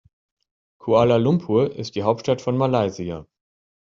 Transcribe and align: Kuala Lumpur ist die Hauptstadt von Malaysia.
Kuala 0.79 1.17
Lumpur 1.19 1.75
ist 1.75 1.93
die 1.93 2.01
Hauptstadt 2.01 2.41
von 2.41 2.57
Malaysia. 2.57 3.27